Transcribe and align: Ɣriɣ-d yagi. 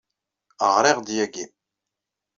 Ɣriɣ-d 0.73 1.07
yagi. 1.17 1.45